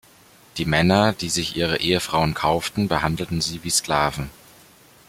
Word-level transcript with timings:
Die 0.57 0.65
Männer, 0.65 1.13
die 1.13 1.29
sich 1.29 1.55
ihre 1.55 1.77
Ehefrauen 1.79 2.33
kaufen, 2.33 2.87
behandeln 2.87 3.39
sie 3.39 3.63
wie 3.63 3.69
Sklaven. 3.69 4.31